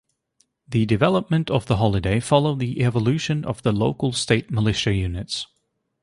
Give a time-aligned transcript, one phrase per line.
[0.67, 5.45] The development of the holiday followed the evolution of the local state militia units.